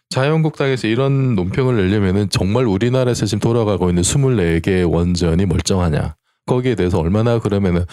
[0.09, 6.15] 자유한국당에서 이런 논평을 내려면은 정말 우리나라에서 지금 돌아가고 있는 24개의 원전이 멀쩡하냐.
[6.49, 7.85] 거기에 대해서 얼마나 그러면은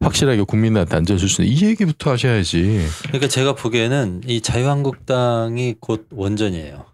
[0.00, 2.86] 확실하게 국민한테 안전 줄 수 있는 이 얘기부터 하셔야지.
[3.04, 6.84] 그러니까 제가 보기에는 이 자유한국당이 곧 원전이에요.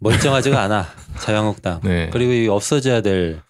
[0.00, 0.86] 멀쩡하지가 않아
[1.20, 1.80] 자유한국당.
[1.82, 2.10] 네.
[2.12, 3.40] 그리고 이 없어져야 될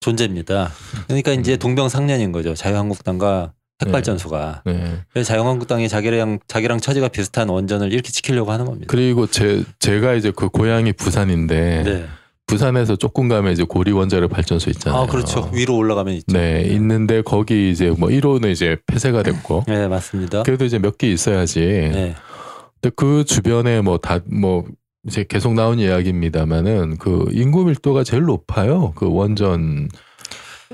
[0.00, 0.70] 존재입니다.
[1.06, 2.54] 그러니까 이제 동병상련인 거죠.
[2.54, 3.52] 자유한국당과
[3.84, 4.62] 핵발전소가.
[4.64, 5.00] 네.
[5.12, 8.86] 그래서 자유한국당이 자기랑 자기랑 처지가 비슷한 원전을 이렇게 지키려고 하는 겁니다.
[8.88, 12.06] 그리고 제 제가 이제 그 고향이 부산인데 네.
[12.52, 15.02] 부산에서 조금 가면 이제 고리 원자력 발전소 있잖아요.
[15.02, 15.50] 아 그렇죠.
[15.52, 16.36] 위로 올라가면 있죠.
[16.36, 20.42] 네, 있는데 거기 이제 뭐 1호는 이제 폐쇄가 됐고 네, 맞습니다.
[20.42, 21.60] 그래도 이제 몇 개 있어야지.
[21.60, 22.14] 네.
[22.80, 24.64] 근데 그 주변에 뭐 다뭐
[25.08, 28.92] 이제 계속 나온 이야기입니다만은 그 인구 밀도가 제일 높아요.
[28.94, 29.88] 그 원전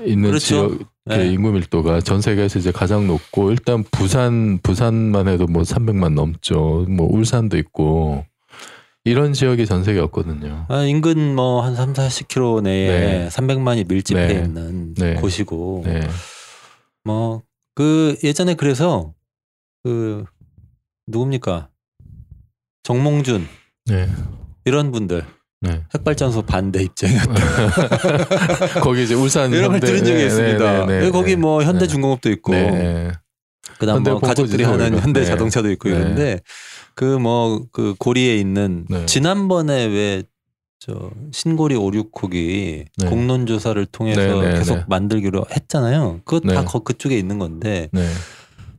[0.05, 0.39] 있는 그렇죠.
[0.39, 0.69] 지역
[1.07, 1.31] 그 네.
[1.31, 6.85] 인구 밀도가 전 세계에서 이제 가장 높고 일단 부산 부산만 해도 뭐 300만 넘죠.
[6.87, 8.25] 뭐 울산도 있고
[9.05, 10.65] 이런 지역이 전 세계 없거든요.
[10.69, 13.27] 아, 인근 뭐 한 3, 40km 내에 네.
[13.29, 14.33] 300만이 밀집해 네.
[14.43, 15.15] 있는 네.
[15.15, 16.01] 곳이고 네.
[17.05, 19.13] 뭐그 예전에 그래서
[19.83, 20.25] 그
[21.07, 21.69] 누굽니까
[22.83, 23.47] 정몽준
[23.85, 24.09] 네.
[24.65, 25.25] 이런 분들
[25.61, 25.83] 네.
[25.93, 27.33] 핵발전소 반대 입장이었다
[28.81, 30.85] 거기 이제 울산 이런 걸 현대- 들은 적이 네, 있습니다.
[30.85, 31.35] 네, 네, 거기 네.
[31.37, 31.65] 뭐 네.
[31.67, 33.11] 현대중공업도 있고 네.
[33.79, 34.97] 그다음 뭐 가족들이 하는.
[34.99, 35.25] 현대 네.
[35.25, 35.95] 자동차도 있고 네.
[35.95, 36.39] 이런데
[36.95, 39.05] 그뭐 그 고리에 있는 네.
[39.05, 43.05] 지난번에 왜저 신고리 569기 네.
[43.07, 44.83] 공론 조사를 통해서 네, 네, 계속 네.
[44.87, 46.21] 만들기로 했잖아요.
[46.25, 46.65] 그거 다 네.
[46.65, 48.07] 거- 그쪽에 있는 건데 네.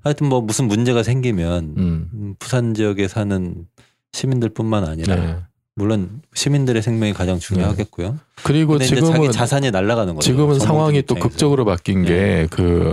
[0.03, 2.09] 하여튼 뭐 무슨 문제가 생기면 음.
[2.13, 3.55] 음, 부산 지역에 사는
[4.13, 5.37] 시민들뿐만 아니라 네.
[5.77, 8.19] 물론 시민들의 생명이 가장 중요하겠고요.
[8.43, 10.25] 그리고 지금은 자기 자산이 날아가는 거죠.
[10.25, 11.15] 지금은 상황이 또.
[11.15, 12.47] 극적으로 바뀐 네.
[12.51, 12.93] 게그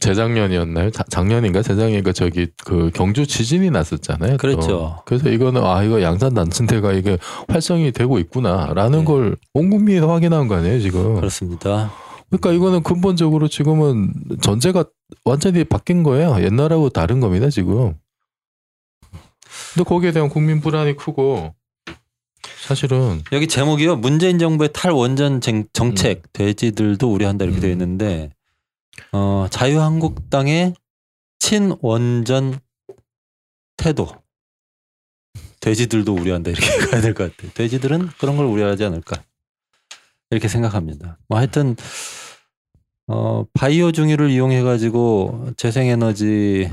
[0.00, 0.90] 재작년이었나요?
[0.90, 4.32] 자- 작년인가 재작년인가 저기 그 경주 지진이 났었잖아요.
[4.32, 4.36] 또.
[4.36, 5.02] 그렇죠.
[5.06, 9.04] 그래서 이거는 아 이거 양산 단층대가 이게 활성이 되고 있구나라는 네.
[9.04, 11.16] 걸온 국민이 확인한 거 아니에요 지금.
[11.16, 11.90] 그렇습니다.
[12.30, 14.84] 그러니까 이거는 근본적으로 지금은 전제가
[15.24, 16.36] 완전히 바뀐 거예요.
[16.42, 17.94] 옛날하고 다른 겁니다 지금.
[19.74, 21.54] 근데 거기에 대한 국민 불안이 크고
[22.66, 23.96] 사실은 여기 제목이요.
[23.96, 26.22] 문재인 정부의 탈원전 정- 정책 음.
[26.34, 27.62] 돼지들도 우려한다 이렇게 음.
[27.62, 28.30] 되어 있는데
[29.12, 30.74] 어, 자유한국당의
[31.38, 32.58] 친원전
[33.76, 34.08] 태도.
[35.60, 37.52] 돼지들도 우려한다 이렇게 가야 될 것 같아요.
[37.54, 39.22] 돼지들은 그런 걸 우려하지 않을까
[40.30, 41.18] 이렇게 생각합니다.
[41.28, 41.74] 뭐 하여튼
[43.06, 46.70] 어, 바이오 중유를 이용해 가지고 재생에너지를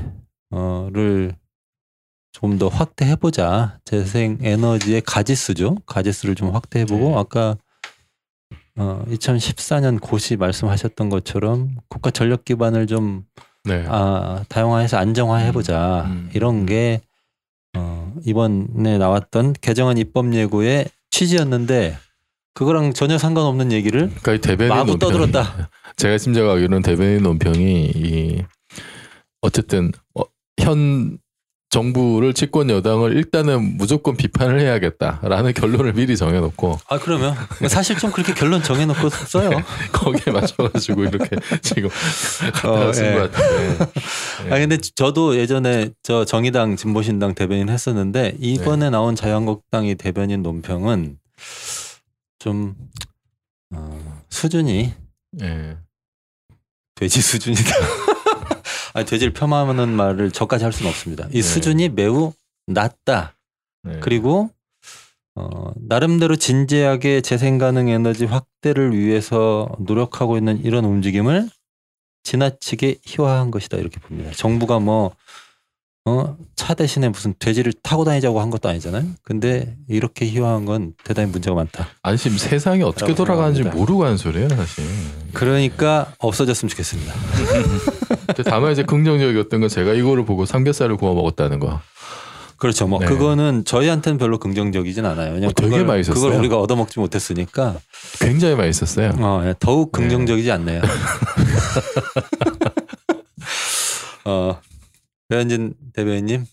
[2.32, 3.78] 좀 더 확대해 보자.
[3.86, 5.76] 재생에너지의 가지수죠.
[5.86, 7.14] 가지수를 좀 확대해 보고 네.
[7.16, 7.56] 아까
[8.76, 13.24] 어, 2014년 고시 말씀하셨던 것처럼 국가 전력 기반을 좀
[13.64, 13.84] 네.
[13.88, 16.30] 아, 다양화해서 안정화해보자 음.
[16.34, 17.00] 이런 게
[17.76, 21.96] 어, 이번에 나왔던 개정안 입법 예고의 취지였는데
[22.54, 25.70] 그거랑 전혀 상관없는 얘기를 그러니까 이 대변인 마구 논평이- 떠들었다.
[25.96, 28.42] 제가 짐작하기로는 대변인 논평이 이
[29.40, 30.22] 어쨌든 어,
[30.60, 31.18] 현
[31.76, 37.36] 정부를 집권 여당을 일단은 무조건 비판을 해야겠다라는 결론을 미리 정해놓고 아 그러면
[37.68, 39.50] 사실 좀 그렇게 결론 정해놓고 써요.
[39.92, 41.90] 거기에 맞춰가지고 이렇게 지금
[42.64, 43.12] 어, 갖다 쓴 예.
[43.12, 43.84] 것 같은데.
[44.48, 51.18] 아 근데 저도 예전에 저 정의당 진보신당 대변인 했었는데 이번에 나온 자유한국당이 대변인 논평은
[52.38, 52.74] 좀
[53.74, 54.94] 어, 수준이
[55.42, 55.76] 예.
[56.94, 58.05] 돼지 수준이다.
[58.96, 61.26] 아니 돼지를 폄하하는 말을 저까지 할 수는 없습니다.
[61.30, 61.42] 이 네.
[61.42, 62.32] 수준이 매우
[62.66, 63.34] 낮다.
[63.82, 63.98] 네.
[64.00, 64.48] 그리고
[65.34, 71.50] 어, 나름대로 진지하게 재생 가능 에너지 확대를 위해서 노력하고 있는 이런 움직임을
[72.22, 74.30] 지나치게 희화한 것이다 이렇게 봅니다.
[74.34, 75.14] 정부가 뭐
[76.06, 79.04] 어, 차 대신에 무슨 돼지를 타고 다니자고 한 것도 아니잖아요.
[79.22, 81.86] 근데 이렇게 희화한 건 대단히 문제가 많다.
[82.00, 83.62] 아니 지금 세상이 어떻게 돌아가는지.
[83.62, 84.84] 모르고 하는 소리예요 사실.
[85.34, 87.12] 그러니까 없어졌으면 좋겠습니다.
[88.44, 91.80] 다만 이제 긍정적이었던 건 제가 이거를 보고 삼겹살을 구워 먹었다는 거.
[92.58, 92.86] 그렇죠.
[92.86, 93.06] 뭐 네.
[93.06, 95.34] 그거는 저희한테는 별로 긍정적이진 않아요.
[95.34, 96.22] 왜냐면 어, 되게 그걸, 맛있었어요.
[96.22, 97.76] 그걸 우리가 얻어먹지 못했으니까
[98.18, 99.12] 굉장히 맛있었어요.
[99.18, 100.00] 어, 예, 더욱 네.
[100.00, 100.80] 긍정적이지 않네요.
[104.24, 104.58] 어,
[105.28, 106.46] 배현진 대변인님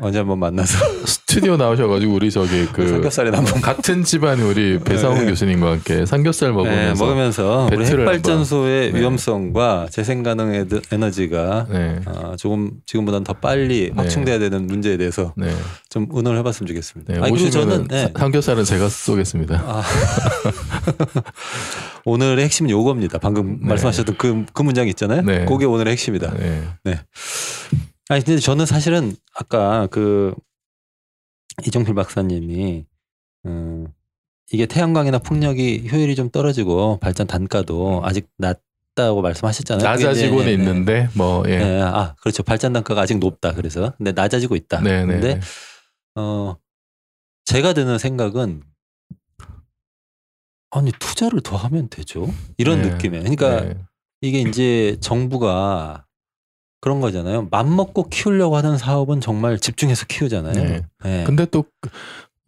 [0.00, 5.30] 언제 한번 만나서 스튜디오 나오셔가지고 우리 저기 그 삼겹살이나 한번 같은 집안 우리 배상훈 네.
[5.30, 8.92] 교수님과 함께 삼겹살 네, 먹으면서 먹으면서 우리 핵발전소의.
[8.92, 9.00] 네.
[9.00, 12.00] 위험성과 재생 가능 에너지가 네.
[12.06, 14.02] 어, 조금 지금보다는 더 빨리 네.
[14.02, 15.52] 확충돼야 되는 문제에 대해서 네.
[15.88, 17.14] 좀 의논을 해봤으면 좋겠습니다.
[17.14, 17.20] 네.
[17.20, 18.02] 아니, 그리고 저는 네.
[18.02, 19.62] 사- 삼겹살은 제가 쏘겠습니다.
[19.66, 19.82] 아.
[22.04, 23.18] 오늘의 핵심은 요겁니다.
[23.18, 23.68] 방금 네.
[23.68, 25.22] 말씀하셨던 그, 그 문장 있잖아요.
[25.22, 25.44] 네.
[25.44, 26.34] 그게 오늘의 핵심이다.
[26.84, 27.00] 네.
[28.08, 30.34] 아니 근데 저는 사실은 아까 그
[31.66, 32.86] 이종필 박사님이
[33.46, 33.88] 음,
[34.52, 39.84] 이게 태양광이나 풍력이 효율이 좀 떨어지고 발전 단가도 아직 낮다고 말씀하셨잖아요.
[39.84, 41.58] 낮아지고는 네, 있는데 뭐 예.
[41.58, 41.64] 네.
[41.64, 42.42] 네, 아 그렇죠.
[42.42, 43.52] 발전 단가가 아직 높다.
[43.54, 44.80] 그래서 근데 낮아지고 있다.
[44.82, 45.12] 네, 네.
[45.12, 45.40] 근데
[46.14, 46.56] 어
[47.44, 48.62] 제가 드는 생각은
[50.70, 52.28] 아니 투자를 더 하면 되죠.
[52.58, 52.90] 이런 네.
[52.90, 53.22] 느낌이에요.
[53.24, 53.74] 그러니까 네.
[54.20, 56.05] 이게 이제 정부가
[56.80, 57.48] 그런 거잖아요.
[57.50, 60.54] 맘 먹고 키우려고 하는 사업은 정말 집중해서 키우잖아요.
[60.54, 60.82] 네.
[61.02, 61.24] 네.
[61.24, 61.64] 근데 또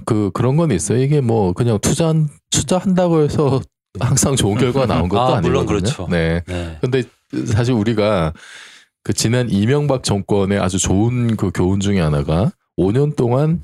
[0.04, 1.02] 그 그런 건 있어요.
[1.02, 2.14] 이게 뭐 그냥 투자
[2.50, 3.60] 투자한다고 해서
[4.00, 6.06] 항상 좋은 결과가 나온 것도 아, 아, 니거든요 물론 그렇죠.
[6.10, 6.42] 네.
[6.46, 6.78] 네.
[6.80, 7.02] 근데
[7.46, 8.32] 사실 우리가
[9.02, 13.62] 그 지난 이명박 정권의 아주 좋은 그 교훈 중에 하나가 5년 동안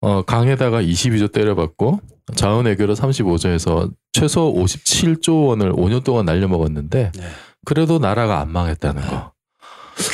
[0.00, 2.00] 어 강에다가 22조 때려받고
[2.34, 7.22] 자원 외교로 35조에서 최소 57조 원을 5년 동안 날려먹었는데 네.
[7.64, 9.33] 그래도 나라가 안 망했다는 거.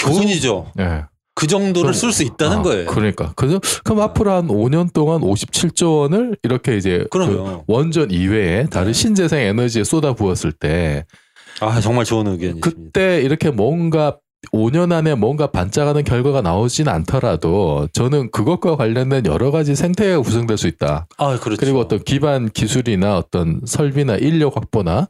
[0.00, 0.72] 교훈이죠.
[0.78, 1.04] 예.
[1.34, 2.86] 그 정도를 쓸 수 있다는 아, 거예요.
[2.86, 3.60] 그러니까 그죠?
[3.84, 7.62] 그럼 앞으로 한 5년 동안 57조 원을 이렇게 이제 그.
[7.66, 8.92] 원전 이외에 다른 네.
[8.92, 11.04] 신재생 에너지에 쏟아 부었을 때
[11.60, 12.68] 아 정말 좋은 의견이십니다.
[12.70, 14.16] 그때 이렇게 뭔가
[14.52, 20.66] 5년 안에 뭔가 반짝하는 결과가 나오진 않더라도 저는 그것과 관련된 여러 가지 생태계가 구성될 수
[20.66, 21.06] 있다.
[21.18, 21.60] 아 그렇죠.
[21.60, 25.08] 그리고 어떤 기반 기술이나 어떤 설비나 인력 확보나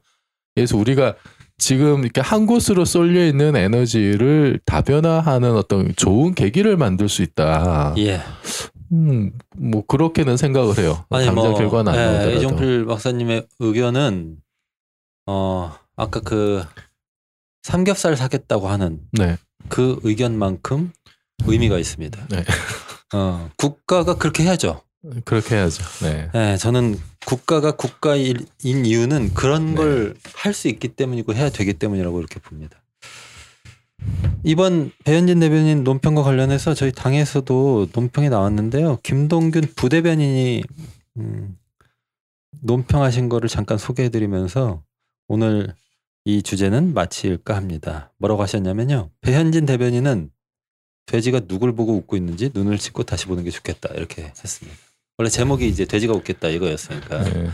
[0.54, 1.14] 그래서 우리가
[1.60, 7.94] 지금 이렇게 한 곳으로 쏠려 있는 에너지를 다변화하는 어떤 좋은 계기를 만들 수 있다.
[7.98, 8.20] 예.
[8.92, 11.04] 음, 뭐 그렇게는 생각을 해요.
[11.10, 12.36] 아니 당장 뭐 결과는 안 예, 나오더라도.
[12.36, 14.36] 이종필 박사님의 의견은
[15.26, 16.64] 어 아까 그
[17.62, 19.36] 삼겹살 사겠다고 하는 네,
[19.68, 20.92] 그 의견만큼
[21.46, 22.26] 의미가 있습니다.
[22.30, 22.44] 네.
[23.14, 24.82] 어, 국가가 그렇게 해야죠.
[25.24, 25.82] 그렇게 해야죠.
[26.02, 29.74] 네, 네, 저는 국가가 국가인 이유는 그런 네.
[29.74, 32.82] 걸할 수 있기 때문이고 해야 되기 때문이라고 이렇게 봅니다.
[34.44, 38.98] 이번 배현진 대변인 논평과 관련해서 저희 당에서도 논평이 나왔는데요.
[39.02, 40.62] 김동균 부대변인이
[41.18, 41.58] 음,
[42.62, 44.82] 논평하신 거를 잠깐 소개해드리면서
[45.28, 45.74] 오늘
[46.24, 48.12] 이 주제는 마칠까 합니다.
[48.18, 49.10] 뭐라고 하셨냐면요.
[49.20, 50.30] 배현진 대변인은
[51.06, 54.89] 돼지가 누굴 보고 웃고 있는지 눈을 씻고 다시 보는 게 좋겠다 이렇게 했습니다.
[55.20, 57.24] 원래 제목이 이제 돼지가 웃겠다 이거였으니까.
[57.24, 57.50] 네.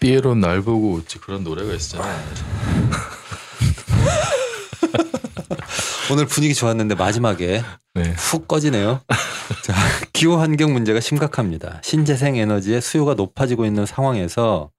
[0.00, 2.20] 삐에로 날 보고 웃지 그런 노래가 있었잖아요.
[6.12, 7.62] 오늘 분위기 좋았는데 마지막에
[7.94, 8.02] 네.
[8.02, 9.00] 훅 꺼지네요.
[9.64, 9.74] 자,
[10.12, 11.80] 기후 환경 문제가 심각합니다.
[11.82, 14.70] 신재생 에너지의 수요가 높아지고 있는 상황에서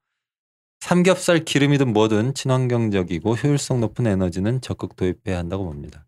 [0.78, 6.06] 삼겹살 기름이든 뭐든 친환경적이고 효율성 높은 에너지는 적극 도입해야 한다고 봅니다.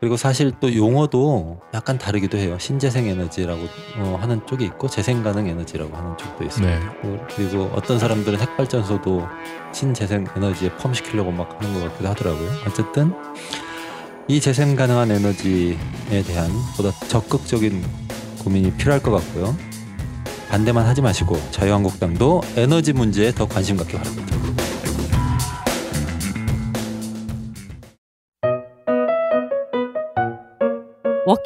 [0.00, 2.56] 그리고 사실 또 용어도 약간 다르기도 해요.
[2.60, 3.62] 신재생 에너지라고
[3.96, 6.78] 어, 하는 쪽이 있고 재생 가능 에너지라고 하는 쪽도 있습니다.
[6.78, 7.26] 네.
[7.34, 9.26] 그리고 어떤 사람들은 핵발전소도
[9.72, 12.48] 신재생 에너지에 펌시키려고 막 하는 것 같기도 하더라고요.
[12.66, 13.12] 어쨌든
[14.28, 15.76] 이 재생 가능한 에너지에
[16.26, 17.82] 대한 보다 적극적인
[18.44, 19.56] 고민이 필요할 것 같고요.
[20.48, 24.57] 반대만 하지 마시고 자유한국당도 에너지 문제에 더 관심 갖기 바랍니다.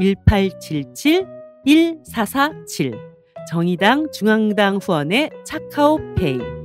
[0.00, 1.26] 1877
[1.64, 2.92] 1447
[3.50, 6.61] 정의당 중앙당 후원의 차카오페이